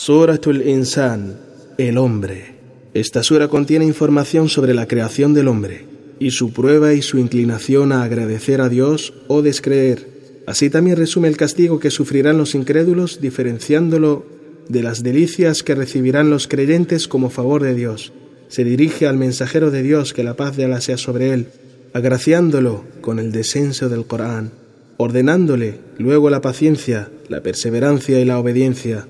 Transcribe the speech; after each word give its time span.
Suratul 0.00 0.62
Insan, 0.62 1.40
el 1.76 1.98
hombre. 1.98 2.54
Esta 2.94 3.24
sura 3.24 3.48
contiene 3.48 3.84
información 3.84 4.48
sobre 4.48 4.72
la 4.72 4.86
creación 4.86 5.34
del 5.34 5.48
hombre 5.48 5.86
y 6.20 6.30
su 6.30 6.52
prueba 6.52 6.94
y 6.94 7.02
su 7.02 7.18
inclinación 7.18 7.90
a 7.90 8.04
agradecer 8.04 8.60
a 8.60 8.68
Dios 8.68 9.12
o 9.26 9.42
descreer. 9.42 10.06
Así 10.46 10.70
también 10.70 10.98
resume 10.98 11.26
el 11.26 11.36
castigo 11.36 11.80
que 11.80 11.90
sufrirán 11.90 12.38
los 12.38 12.54
incrédulos, 12.54 13.20
diferenciándolo 13.20 14.24
de 14.68 14.84
las 14.84 15.02
delicias 15.02 15.64
que 15.64 15.74
recibirán 15.74 16.30
los 16.30 16.46
creyentes 16.46 17.08
como 17.08 17.28
favor 17.28 17.64
de 17.64 17.74
Dios. 17.74 18.12
Se 18.46 18.62
dirige 18.62 19.08
al 19.08 19.16
mensajero 19.16 19.72
de 19.72 19.82
Dios, 19.82 20.14
que 20.14 20.22
la 20.22 20.36
paz 20.36 20.56
de 20.56 20.66
Allah 20.66 20.80
sea 20.80 20.96
sobre 20.96 21.32
él, 21.32 21.48
agraciándolo 21.92 22.84
con 23.00 23.18
el 23.18 23.32
descenso 23.32 23.88
del 23.88 24.06
Corán, 24.06 24.52
ordenándole 24.96 25.80
luego 25.98 26.30
la 26.30 26.40
paciencia, 26.40 27.10
la 27.28 27.42
perseverancia 27.42 28.20
y 28.20 28.24
la 28.24 28.38
obediencia 28.38 29.08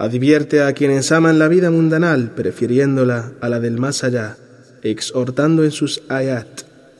Advierte 0.00 0.62
a 0.62 0.72
quienes 0.74 1.10
aman 1.10 1.40
la 1.40 1.48
vida 1.48 1.72
mundanal, 1.72 2.30
prefiriéndola 2.30 3.32
a 3.40 3.48
la 3.48 3.58
del 3.58 3.80
más 3.80 4.04
allá, 4.04 4.36
exhortando 4.84 5.64
en 5.64 5.72
sus 5.72 6.02
ayat 6.08 6.46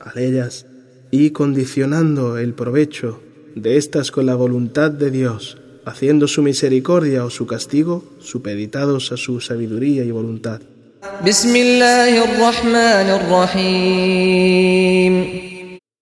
a 0.01 0.19
ellas 0.19 0.65
y 1.09 1.29
condicionando 1.29 2.37
el 2.37 2.53
provecho 2.53 3.21
de 3.55 3.77
estas 3.77 4.11
con 4.11 4.25
la 4.25 4.35
voluntad 4.35 4.91
de 4.91 5.11
Dios, 5.11 5.57
haciendo 5.85 6.27
su 6.27 6.41
misericordia 6.41 7.23
o 7.23 7.29
su 7.29 7.47
castigo 7.47 8.03
supeditados 8.19 9.13
a 9.13 9.17
su 9.17 9.39
sabiduría 9.39 10.03
y 10.03 10.11
voluntad. 10.11 10.59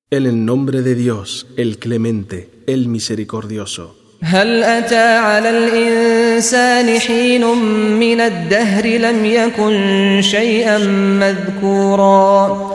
En 0.09 0.25
el 0.25 0.45
nombre 0.45 0.81
de 0.81 0.95
Dios, 0.95 1.45
el 1.57 1.77
clemente, 1.77 2.49
el 2.65 2.87
misericordioso. 2.87 4.06
هل 4.22 4.62
أتى 4.62 5.16
على 5.16 5.50
الإنسان 5.50 6.98
حين 6.98 7.44
من 7.98 8.20
الدهر 8.20 8.86
لم 8.86 9.24
يكن 9.24 10.20
شيئا 10.22 10.78
مذكورا 11.18 12.72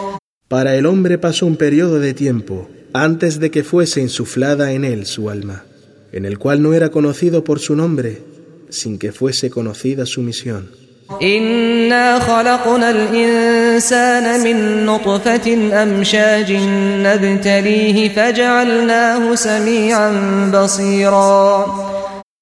Para 0.49 0.75
el 0.75 0.85
hombre 0.85 1.17
pasó 1.17 1.45
un 1.45 1.57
periodo 1.57 1.99
de 1.99 2.13
tiempo 2.13 2.69
antes 2.93 3.39
de 3.39 3.51
que 3.51 3.63
fuese 3.63 3.99
insuflada 4.01 4.71
en 4.71 4.85
él 4.85 5.05
su 5.05 5.29
alma, 5.29 5.65
en 6.13 6.25
el 6.25 6.37
cual 6.37 6.61
no 6.61 6.73
era 6.73 6.89
conocido 6.89 7.43
por 7.43 7.59
su 7.59 7.75
nombre, 7.75 8.21
sin 8.69 8.97
que 8.97 9.11
fuese 9.11 9.49
conocida 9.49 10.05
su 10.05 10.21
misión. 10.21 10.69
إنا 11.21 12.19
خلقنا 12.19 12.89
الإنسان 12.89 14.43
من 14.43 14.85
نطفة 14.85 15.53
أمشاج 15.83 16.51
نبتليه 17.05 18.09
فجعلناه 18.09 19.35
سميعا 19.35 20.11
بصيرا 20.53 21.65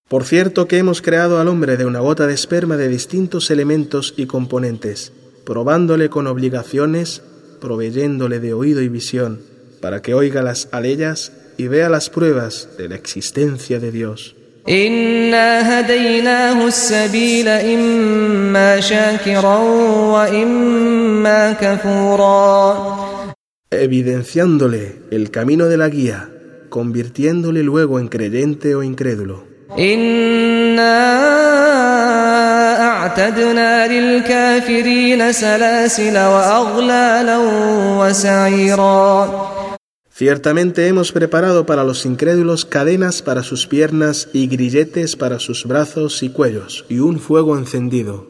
Por 0.07 0.23
cierto 0.23 0.67
que 0.67 0.77
hemos 0.77 1.01
creado 1.01 1.39
al 1.39 1.47
hombre 1.47 1.77
de 1.77 1.85
una 1.85 1.99
gota 1.99 2.27
de 2.27 2.33
esperma 2.33 2.77
de 2.77 2.87
distintos 2.87 3.49
elementos 3.49 4.13
y 4.15 4.27
componentes, 4.27 5.11
probándole 5.45 6.09
con 6.09 6.27
obligaciones, 6.27 7.23
proveyéndole 7.59 8.39
de 8.39 8.53
oído 8.53 8.81
y 8.81 8.87
visión, 8.87 9.41
para 9.81 10.03
que 10.03 10.13
oiga 10.13 10.43
las 10.43 10.69
aleyas 10.71 11.31
y 11.57 11.67
vea 11.67 11.89
las 11.89 12.11
pruebas 12.11 12.69
de 12.77 12.87
la 12.89 12.95
existencia 12.95 13.79
de 13.79 13.91
Dios. 13.91 14.35
إنا 14.68 15.80
هديناه 15.80 16.66
السبيل 16.66 17.48
إما 17.48 18.80
شاكرا 18.80 19.58
وإما 20.12 21.52
كفورا 21.52 23.10
evidenciándole 23.70 24.96
el 25.12 25.30
camino 25.30 25.66
de 25.66 25.76
la 25.76 25.88
guía, 25.88 26.28
convirtiéndole 26.68 27.62
luego 27.62 28.00
en 28.00 28.08
creyente 28.08 28.74
o 28.74 28.82
incrédulo. 28.82 29.44
Ciertamente 40.20 40.86
hemos 40.86 41.12
preparado 41.12 41.64
para 41.64 41.82
los 41.82 42.04
incrédulos 42.04 42.66
cadenas 42.66 43.22
para 43.22 43.42
sus 43.42 43.66
piernas 43.66 44.28
y 44.34 44.48
grilletes 44.48 45.16
para 45.16 45.38
sus 45.38 45.64
brazos 45.64 46.22
y 46.22 46.28
cuellos, 46.28 46.84
y 46.90 46.98
un 46.98 47.18
fuego 47.18 47.56
encendido. 47.56 48.26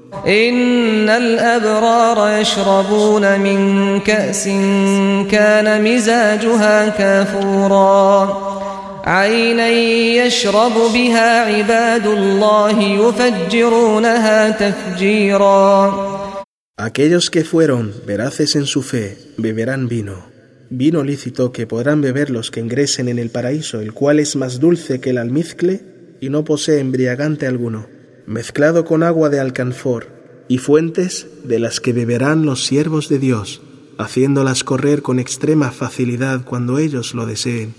Aquellos 16.77 17.31
que 17.31 17.43
fueron 17.43 17.93
veraces 18.07 18.55
en 18.55 18.67
su 18.67 18.83
fe 18.83 19.19
beberán 19.37 19.89
vino 19.89 20.31
vino 20.71 21.03
lícito 21.03 21.51
que 21.51 21.67
podrán 21.67 22.01
beber 22.01 22.31
los 22.31 22.53
que 22.53 22.61
ingresen 22.61 23.09
en 23.09 23.19
el 23.19 23.31
paraíso, 23.31 23.81
el 23.81 23.93
cual 23.93 24.21
es 24.21 24.37
más 24.37 24.61
dulce 24.61 25.01
que 25.01 25.11
el 25.11 25.19
almizcle 25.19 25.81
y 26.21 26.31
no 26.31 26.45
posee 26.45 26.79
embriagante 26.79 27.47
alguno, 27.47 27.87
mezclado 28.27 28.85
con 28.85 29.03
agua 29.03 29.29
de 29.29 29.41
alcanfor, 29.41 30.07
y 30.49 30.59
fuentes 30.59 31.27
de 31.45 31.59
las 31.59 31.81
que 31.81 31.93
beberán 31.93 32.47
los 32.47 32.65
siervos 32.65 33.09
de 33.09 33.19
Dios, 33.19 33.61
haciéndolas 33.99 34.63
correr 34.63 35.03
con 35.03 35.19
extrema 35.19 35.73
facilidad 35.73 36.45
cuando 36.45 36.79
ellos 36.79 37.15
lo 37.15 37.27
deseen. 37.27 37.75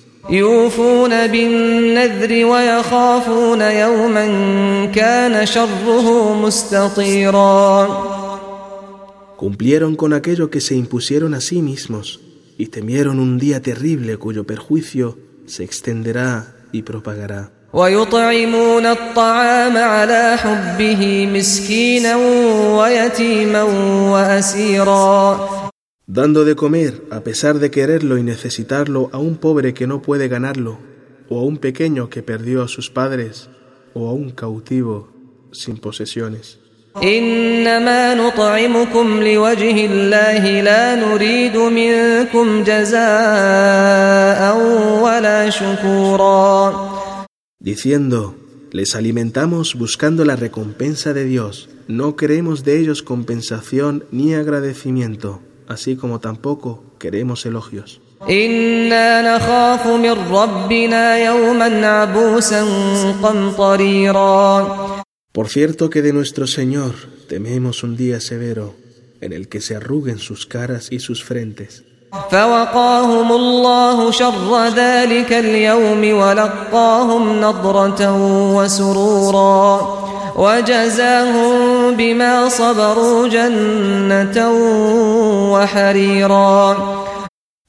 Cumplieron 9.37 9.95
con 9.95 10.13
aquello 10.13 10.51
que 10.51 10.61
se 10.61 10.75
impusieron 10.75 11.33
a 11.33 11.41
sí 11.41 11.61
mismos 11.61 12.19
y 12.61 12.67
temieron 12.67 13.19
un 13.19 13.39
día 13.39 13.59
terrible 13.59 14.17
cuyo 14.17 14.43
perjuicio 14.43 15.17
se 15.47 15.63
extenderá 15.63 16.67
y 16.71 16.83
propagará. 16.83 17.51
Dando 26.05 26.45
de 26.45 26.55
comer, 26.55 27.03
a 27.09 27.21
pesar 27.21 27.57
de 27.57 27.71
quererlo 27.71 28.19
y 28.19 28.23
necesitarlo, 28.23 29.09
a 29.11 29.17
un 29.17 29.37
pobre 29.37 29.73
que 29.73 29.87
no 29.87 30.03
puede 30.03 30.27
ganarlo, 30.27 30.77
o 31.29 31.39
a 31.39 31.43
un 31.43 31.57
pequeño 31.57 32.11
que 32.11 32.21
perdió 32.21 32.61
a 32.61 32.67
sus 32.67 32.91
padres, 32.91 33.49
o 33.95 34.07
a 34.07 34.13
un 34.13 34.29
cautivo 34.29 35.11
sin 35.51 35.77
posesiones. 35.77 36.59
إنما 37.02 38.14
نطعمكم 38.14 39.22
لوجه 39.22 39.86
الله 39.86 40.60
لا 40.60 40.94
نريد 40.94 41.56
منكم 41.56 42.64
جزاء 42.64 44.40
ولا 45.02 45.50
شكورا 45.50 46.96
Diciendo, 47.60 48.34
les 48.70 48.94
alimentamos 48.94 49.74
buscando 49.74 50.24
la 50.24 50.36
recompensa 50.36 51.12
de 51.12 51.24
Dios, 51.24 51.68
no 51.88 52.14
queremos 52.16 52.64
de 52.64 52.78
ellos 52.78 53.02
compensación 53.02 54.04
ni 54.12 54.34
agradecimiento, 54.34 55.40
así 55.68 55.96
como 55.96 56.20
tampoco 56.20 56.84
queremos 56.98 57.44
elogios. 57.44 58.00
إنا 58.30 59.36
نخاف 59.36 59.86
من 59.86 60.16
ربنا 60.32 61.18
يوما 61.18 61.86
عبوسا 61.86 62.64
قمطريرا 63.22 64.66
Por 65.31 65.47
cierto 65.47 65.89
que 65.89 66.01
de 66.01 66.11
nuestro 66.11 66.45
Señor 66.45 66.93
tememos 67.29 67.83
un 67.83 67.95
día 67.95 68.19
severo 68.19 68.75
en 69.21 69.31
el 69.31 69.47
que 69.47 69.61
se 69.61 69.77
arruguen 69.77 70.19
sus 70.19 70.45
caras 70.45 70.89
y 70.91 70.99
sus 70.99 71.23
frentes. 71.23 71.83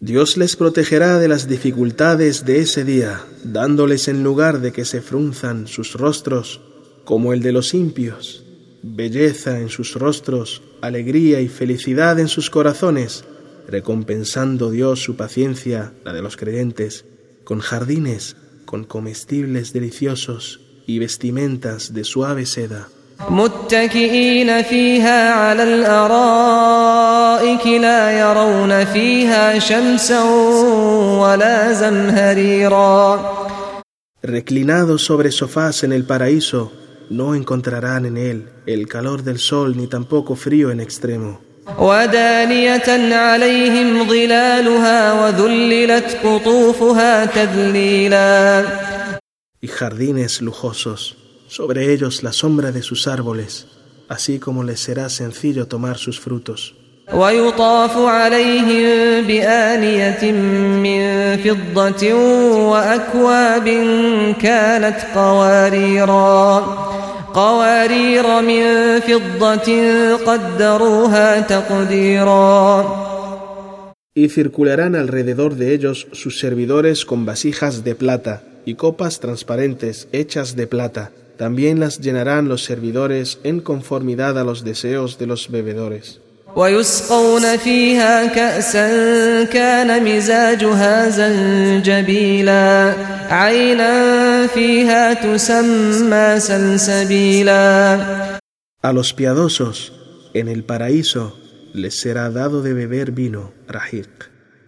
Dios 0.00 0.36
les 0.36 0.56
protegerá 0.56 1.20
de 1.20 1.28
las 1.28 1.46
dificultades 1.46 2.44
de 2.44 2.58
ese 2.58 2.82
día, 2.82 3.20
dándoles 3.44 4.08
en 4.08 4.24
lugar 4.24 4.58
de 4.58 4.72
que 4.72 4.84
se 4.84 5.00
frunzan 5.00 5.68
sus 5.68 5.92
rostros 5.92 6.60
como 7.04 7.32
el 7.32 7.42
de 7.42 7.52
los 7.52 7.74
impios, 7.74 8.44
belleza 8.82 9.60
en 9.60 9.68
sus 9.68 9.94
rostros, 9.94 10.62
alegría 10.80 11.40
y 11.40 11.48
felicidad 11.48 12.18
en 12.18 12.28
sus 12.28 12.50
corazones, 12.50 13.24
recompensando 13.68 14.70
Dios 14.70 15.00
su 15.00 15.16
paciencia, 15.16 15.92
la 16.04 16.12
de 16.12 16.22
los 16.22 16.36
creyentes, 16.36 17.04
con 17.44 17.60
jardines, 17.60 18.36
con 18.64 18.84
comestibles 18.84 19.72
deliciosos 19.72 20.60
y 20.86 20.98
vestimentas 20.98 21.94
de 21.94 22.04
suave 22.04 22.46
seda. 22.46 22.88
Reclinados 34.22 35.02
sobre 35.02 35.30
sofás 35.30 35.84
en 35.84 35.92
el 35.92 36.04
paraíso, 36.04 36.72
no 37.11 37.35
encontrarán 37.35 38.05
en 38.05 38.17
él 38.17 38.49
el 38.65 38.87
calor 38.87 39.23
del 39.23 39.39
sol 39.39 39.77
ni 39.77 39.87
tampoco 39.87 40.35
frío 40.35 40.71
en 40.71 40.79
extremo. 40.79 41.39
ودانية 41.79 43.15
عليهم 43.15 44.07
ظلالها 44.07 45.13
وذللت 45.13 46.17
قطوفها 46.23 47.25
تذليلا 47.25 48.63
y 49.59 49.67
jardines 49.67 50.41
lujosos, 50.41 51.17
sobre 51.47 51.91
ellos 51.91 52.23
la 52.23 52.31
sombra 52.31 52.71
de 52.71 52.83
sus 52.83 53.07
árboles, 53.07 53.67
así 54.07 54.39
como 54.39 54.63
les 54.63 54.79
será 54.79 55.09
sencillo 55.09 55.67
tomar 55.67 55.97
sus 55.97 56.19
frutos. 56.19 56.73
ويطاف 57.13 57.97
عليهم 57.97 59.27
بآنية 59.27 60.31
من 60.83 61.01
فضة 61.37 62.13
وأكواب 62.71 63.65
كانت 64.41 64.97
قواريرا 65.15 66.90
قوارير 67.33 68.41
من 68.41 68.63
فضة 68.99 69.69
قدروها 70.15 71.39
تقديرا 71.39 73.07
Y 74.15 74.29
circularán 74.29 74.95
alrededor 74.95 75.55
de 75.55 75.75
ellos 75.75 76.07
sus 76.11 76.39
servidores 76.39 77.05
con 77.05 77.27
vasijas 77.27 77.83
de 77.83 77.93
plata 77.93 78.41
y 78.65 78.73
copas 78.73 79.19
transparentes 79.19 80.07
hechas 80.11 80.55
de 80.55 80.65
plata. 80.65 81.11
También 81.37 81.79
las 81.79 81.99
llenarán 81.99 82.49
los 82.49 82.63
servidores 82.63 83.39
en 83.43 83.59
conformidad 83.59 84.39
a 84.39 84.43
los 84.43 84.63
deseos 84.63 85.19
de 85.19 85.27
los 85.27 85.51
bebedores. 85.51 86.19
ويسقون 86.57 87.57
فيها 87.57 88.25
كأسا 88.25 89.43
كان 89.43 90.03
مزاجها 90.03 91.09
زنجبيلا 91.09 92.93
عينا 93.29 94.47
فيها 94.47 95.13
تسمى 95.13 96.39
سلسبيلا 96.39 97.97
A 98.83 98.93
los 98.93 99.13
piadosos 99.13 99.93
en 100.33 100.47
el 100.47 100.63
paraíso 100.63 101.37
les 101.73 101.99
será 101.99 102.29
dado 102.29 102.61
de 102.61 102.73
beber 102.73 103.11
vino, 103.11 103.53
rajiq, 103.67 104.09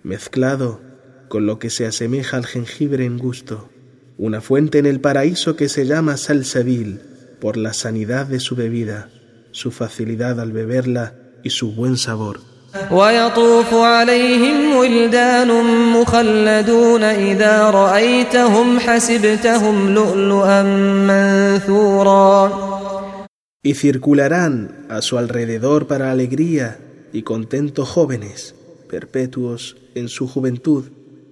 mezclado 0.04 0.82
con 1.28 1.46
lo 1.46 1.58
que 1.58 1.70
se 1.70 1.86
asemeja 1.86 2.38
al 2.38 2.46
jengibre 2.46 3.06
en 3.06 3.18
gusto, 3.18 3.70
una 4.18 4.42
fuente 4.42 4.78
en 4.78 4.86
el 4.86 5.00
paraíso 5.00 5.56
que 5.56 5.70
se 5.70 5.86
llama 5.86 6.18
salsabil 6.18 7.02
por 7.40 7.56
la 7.56 7.74
sanidad 7.74 8.26
de 8.26 8.40
su 8.40 8.56
bebida, 8.56 9.10
su 9.52 9.72
facilidad 9.72 10.40
al 10.40 10.52
beberla 10.52 11.23
y 11.44 11.50
su 11.50 11.72
buen 11.72 11.98
sabor. 11.98 12.40
ويطوف 12.92 13.74
عليهم 13.74 14.76
ولدان 14.76 15.48
مخلدون 15.94 17.04
إذا 17.04 17.70
رأيتهم 17.70 18.80
حسبتهم 18.80 19.94
لؤلؤا 19.94 20.64
منثورا 21.10 22.70
Y 23.62 23.74
circularán 23.74 24.86
a 24.88 25.02
su 25.02 25.18
alrededor 25.18 25.88
para 25.88 26.12
alegría 26.12 26.80
y 27.12 27.24
contento 27.24 27.86
jóvenes, 27.86 28.56
perpetuos 28.90 29.76
en 29.96 30.08
su 30.08 30.30
juventud. 30.30 30.86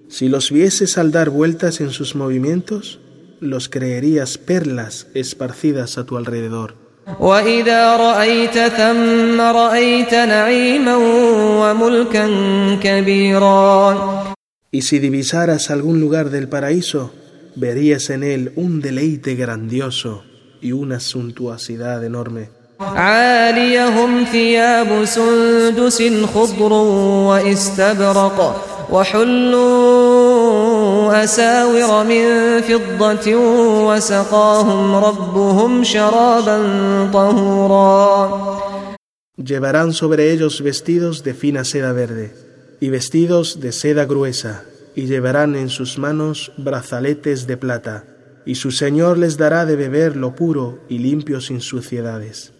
Si 0.08 0.28
los 0.28 0.50
vieses 0.50 0.98
al 0.98 1.10
dar 1.10 1.30
vueltas 1.30 1.80
en 1.80 1.90
sus 1.90 2.14
movimientos, 2.14 3.00
los 3.40 3.70
creerías 3.70 4.36
perlas 4.36 5.06
esparcidas 5.14 5.96
a 5.96 6.04
tu 6.04 6.18
alrededor. 6.18 6.81
وإذا 7.19 7.95
رأيت 7.95 8.57
ثم 8.59 9.41
رأيت 9.41 10.13
نعيما 10.13 10.95
وملكا 11.61 12.27
كبيرا 12.83 14.33
Y 14.75 14.81
si 14.81 14.97
divisaras 14.97 15.69
algún 15.69 15.99
lugar 15.99 16.31
del 16.31 16.49
paraíso, 16.49 17.11
verías 17.55 18.09
en 18.09 18.23
él 18.23 18.53
un 18.55 18.81
deleite 18.81 19.35
grandioso 19.35 20.23
y 20.61 20.71
una 20.71 20.99
suntuosidad 20.99 22.03
enorme. 22.03 22.49
عاليهم 22.79 24.23
ثياب 24.23 25.05
سندس 25.05 26.03
خضر 26.33 26.73
واستبرق 27.29 28.65
وحلوا 29.93 30.43
أساور 31.23 32.03
من 32.03 32.61
فضة 32.61 33.35
وسقاهم 33.82 34.94
ربهم 34.94 35.84
شرابا 35.84 36.58
طهورا 37.12 38.58
Llevarán 39.38 39.92
sobre 39.92 40.32
ellos 40.32 40.60
vestidos 40.62 41.22
de 41.22 41.32
fina 41.32 41.62
seda 41.64 41.92
verde 41.92 42.34
y 42.80 42.88
vestidos 42.90 43.60
de 43.60 43.70
seda 43.70 44.04
gruesa, 44.04 44.64
y 44.96 45.06
llevarán 45.06 45.54
en 45.54 45.68
sus 45.68 45.96
manos 45.96 46.50
brazaletes 46.56 47.46
de 47.46 47.56
plata, 47.56 48.04
y 48.44 48.56
su 48.56 48.72
Señor 48.72 49.16
les 49.16 49.36
dará 49.36 49.64
de 49.64 49.76
beber 49.76 50.16
lo 50.16 50.34
puro 50.34 50.80
y 50.88 50.98
limpio 50.98 51.40
sin 51.40 51.60
suciedades. 51.60 52.52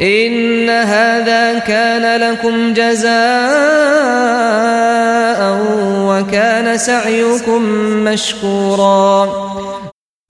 إن 0.00 0.68
هذا 0.68 1.58
كان 1.58 2.20
لكم 2.20 2.74
جزاء 2.74 3.06
وكان 6.08 6.78
سعيكم 6.78 7.62
مشكورا 8.04 9.69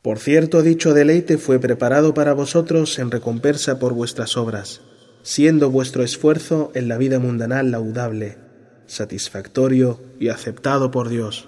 Por 0.02 0.18
cierto, 0.18 0.64
dicho 0.64 0.96
deleite 0.96 1.38
fue 1.38 1.60
preparado 1.60 2.16
para 2.16 2.34
vosotros 2.34 2.98
en 2.98 3.12
recompensa 3.12 3.78
por 3.78 3.94
vuestras 3.94 4.36
obras, 4.36 4.82
siendo 5.22 5.70
vuestro 5.70 6.04
esfuerzo 6.04 6.72
en 6.74 6.88
la 6.88 6.98
vida 6.98 7.20
mundanal 7.20 7.70
laudable, 7.70 8.40
satisfactorio 8.88 10.02
y 10.20 10.30
aceptado 10.30 10.90
por 10.90 11.08
Dios. 11.08 11.48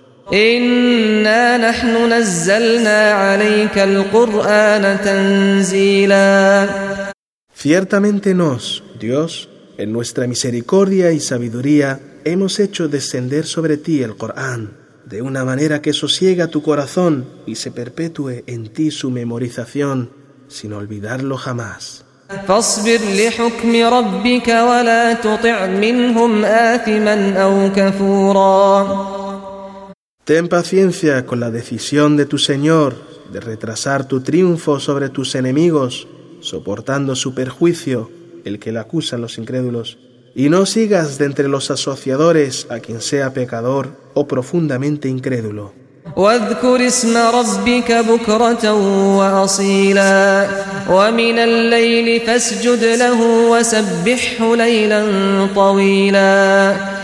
Ciertamente 7.56 8.36
nos, 8.36 8.84
Dios, 9.00 9.50
en 9.80 9.92
nuestra 9.92 10.28
misericordia 10.28 11.12
y 11.12 11.20
sabiduría, 11.20 12.00
hemos 12.24 12.60
hecho 12.60 12.88
descender 12.88 13.46
sobre 13.46 13.78
ti 13.78 14.04
el 14.04 14.16
Corán 14.16 14.83
de 15.13 15.23
una 15.23 15.45
manera 15.45 15.81
que 15.81 15.93
sosiega 15.93 16.49
tu 16.49 16.63
corazón 16.63 17.27
y 17.47 17.55
se 17.55 17.71
perpetúe 17.71 18.45
en 18.47 18.73
ti 18.73 18.91
su 18.91 19.11
memorización, 19.11 20.11
sin 20.49 20.73
olvidarlo 20.73 21.37
jamás. 21.37 22.05
فاصبر 22.49 23.01
لحكم 23.17 23.77
ربك 23.77 24.49
ولا 24.49 25.13
تطع 25.15 25.67
منهم 25.67 26.45
آثما 26.45 27.33
أو 27.43 27.73
كفورا 27.77 29.19
Ten 30.25 30.49
paciencia 30.49 31.25
con 31.25 31.41
la 31.41 31.51
decisión 31.51 32.19
de 32.19 32.27
tu 32.27 32.37
Señor 32.37 32.95
de 33.33 33.41
retrasar 33.41 34.07
tu 34.07 34.21
triunfo 34.21 34.79
sobre 34.79 35.09
tus 35.09 35.35
enemigos, 35.35 36.07
soportando 36.41 37.17
su 37.17 37.35
perjuicio, 37.35 38.11
el 38.45 38.59
que 38.59 38.71
le 38.71 38.81
acusan 38.81 39.23
los 39.23 39.39
incrédulos, 39.39 39.97
y 40.35 40.51
no 40.51 40.67
sigas 40.67 41.17
de 41.17 41.25
entre 41.25 41.49
los 41.49 41.71
asociadores 41.71 42.67
a 42.69 42.81
quien 42.81 43.01
sea 43.01 43.33
pecador 43.33 43.97
o 44.15 44.27
profundamente 44.27 45.09
incrédulo. 45.09 45.73
واذكر 46.17 46.87
اسم 46.87 47.17
ربك 47.17 47.93
بكرة 47.93 48.73
وأصيلا 49.17 50.49
ومن 50.91 51.39
الليل 51.39 52.21
فاسجد 52.21 52.85
له 52.85 53.51
وسبحه 53.51 54.57
ليلا 54.57 55.03
طويلا 55.55 56.99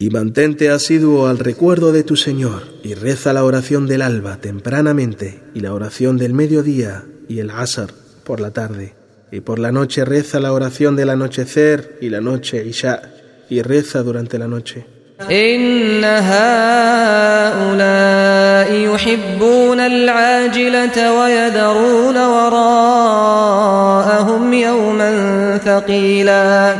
Y 0.00 0.10
mantente 0.10 0.70
asiduo 0.70 1.26
al 1.26 1.40
recuerdo 1.40 1.90
de 1.90 2.04
tu 2.04 2.14
Señor, 2.14 2.62
y 2.84 2.94
reza 2.94 3.32
la 3.32 3.42
oración 3.42 3.88
del 3.88 4.02
alba 4.02 4.36
tempranamente, 4.36 5.40
y 5.54 5.60
la 5.60 5.74
oración 5.74 6.18
del 6.18 6.34
mediodía, 6.34 7.04
y 7.28 7.40
el 7.40 7.50
asar 7.50 7.90
por 8.22 8.38
la 8.38 8.52
tarde. 8.52 8.94
Y 9.32 9.40
por 9.40 9.58
la 9.58 9.72
noche 9.72 10.04
reza 10.04 10.38
la 10.38 10.52
oración 10.52 10.94
del 10.94 11.10
anochecer, 11.10 11.98
y 12.00 12.10
la 12.10 12.20
noche 12.20 12.64
isha, 12.64 13.10
y 13.50 13.60
reza 13.62 14.04
durante 14.04 14.38
la 14.38 14.46
noche. 14.46 14.86
إن 15.30 16.04
هؤلاء 16.04 17.48
يحبون 18.72 19.80
العاجلة 19.80 21.20
ويذرون 21.20 22.16
وراءهم 22.16 23.32
يوما 24.52 25.58
ثقيلا 25.58 26.76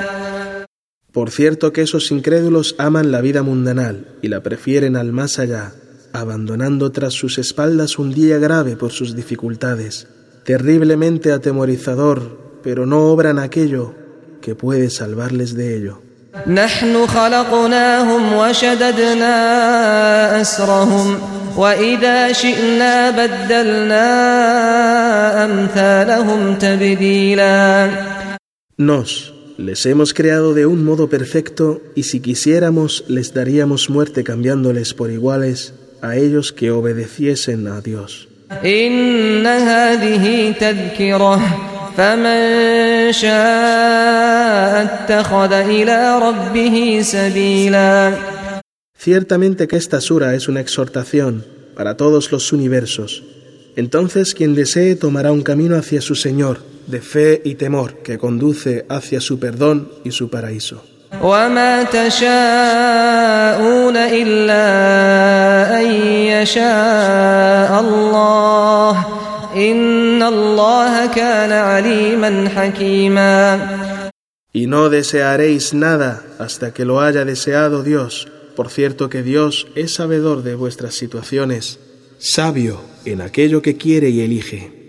Por 1.11 1.31
cierto 1.31 1.73
que 1.73 1.83
esos 1.83 2.13
incrédulos 2.13 2.77
aman 2.79 3.11
la 3.11 3.21
vida 3.21 3.43
mundanal 3.43 4.07
y 4.23 4.29
la 4.29 4.41
prefieren 4.43 4.95
al 4.95 5.13
más 5.13 5.41
allá, 5.41 5.73
abandonando 6.13 6.93
tras 6.93 7.15
sus 7.15 7.39
espaldas 7.39 7.99
un 7.99 8.13
día 8.15 8.39
grave 8.39 8.77
por 8.77 8.93
sus 8.93 9.17
dificultades, 9.17 10.07
terriblemente 10.45 11.33
atemorizador, 11.33 12.61
pero 12.63 12.87
no 12.87 13.07
obran 13.07 13.41
aquello 13.41 13.95
que 14.41 14.55
puede 14.55 14.91
salvarles 14.91 15.57
de 15.57 15.77
ello. 15.77 16.03
نحن 16.47 17.07
خلقناهم 17.07 18.33
وشددنا 18.33 19.35
أسرهم 20.41 21.19
وإذا 21.57 22.33
شئنا 22.33 23.11
بدلنا 23.11 24.05
أمثالهم 25.45 26.55
تبديلا 26.55 27.91
Nos, 28.81 29.35
les 29.59 29.87
hemos 29.87 30.15
creado 30.15 30.55
de 30.55 30.67
un 30.67 30.85
modo 30.85 31.09
perfecto 31.09 31.81
y 31.97 32.05
si 32.05 32.21
quisiéramos 32.21 33.05
les 33.09 33.35
daríamos 33.35 33.91
muerte 33.91 34.23
cambiándoles 34.23 34.95
por 34.95 35.11
iguales 35.11 35.75
a 36.01 36.15
ellos 36.15 36.53
que 36.53 36.71
obedeciesen 36.71 37.67
a 37.67 37.81
Dios. 37.81 38.29
إن 38.65 39.47
هذه 39.47 40.55
تذكرة 40.61 41.41
فمن 41.97 43.13
شاء 43.13 44.83
اتخذ 44.83 45.53
إلى 45.53 46.19
ربه 46.19 47.01
سبيلا 47.03 48.13
Ciertamente 48.99 49.69
que 49.69 49.77
esta 49.77 50.01
sura 50.01 50.35
es 50.35 50.49
una 50.49 50.61
exhortación 50.61 51.45
para 51.77 51.97
todos 51.97 52.33
los 52.33 52.53
universos. 52.53 53.23
Entonces 53.77 54.35
quien 54.35 54.55
desee 54.57 54.97
tomará 54.97 55.31
un 55.31 55.43
camino 55.43 55.77
hacia 55.77 56.01
su 56.01 56.17
Señor, 56.17 56.59
de 56.89 57.01
fe 57.01 57.41
y 57.45 57.55
temor, 57.55 57.99
que 58.03 58.19
conduce 58.19 58.85
hacia 58.89 59.21
su 59.21 59.39
perdón 59.39 59.93
y 60.05 60.11
su 60.11 60.29
paraíso. 60.31 60.83
وما 61.23 61.83
تشاءون 61.83 62.29
إلا 63.97 64.61
أن 65.81 65.87
يشاء 66.33 67.81
الله 67.81 69.05
Y 74.52 74.68
no 74.68 74.90
desearéis 74.90 75.74
nada 75.74 76.22
hasta 76.40 76.74
que 76.74 76.86
lo 76.86 77.02
haya 77.02 77.26
deseado 77.26 77.84
Dios. 77.84 78.28
Por 78.56 78.70
cierto 78.70 79.10
que 79.10 79.24
Dios 79.24 79.68
es 79.76 79.96
sabedor 79.96 80.44
de 80.44 80.54
vuestras 80.54 80.94
situaciones, 80.94 81.80
sabio 82.20 82.82
en 83.06 83.22
aquello 83.22 83.62
que 83.62 83.78
quiere 83.78 84.10
y 84.10 84.22
elige. 84.22 84.88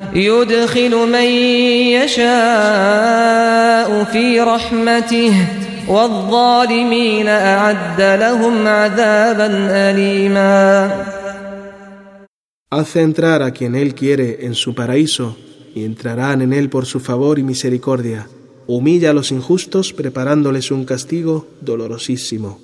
Hace 12.76 13.02
entrar 13.02 13.44
a 13.44 13.52
quien 13.52 13.76
Él 13.76 13.94
quiere 13.94 14.46
en 14.46 14.54
su 14.54 14.74
paraíso 14.74 15.36
y 15.76 15.84
entrarán 15.84 16.42
en 16.42 16.52
Él 16.52 16.70
por 16.70 16.86
su 16.86 16.98
favor 16.98 17.38
y 17.38 17.44
misericordia. 17.44 18.28
Humilla 18.66 19.10
a 19.10 19.12
los 19.12 19.30
injustos 19.30 19.92
preparándoles 19.92 20.72
un 20.72 20.84
castigo 20.84 21.46
dolorosísimo. 21.60 22.58